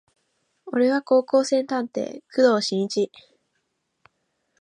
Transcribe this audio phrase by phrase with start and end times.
[0.65, 3.11] 俺は高校生探偵工藤新一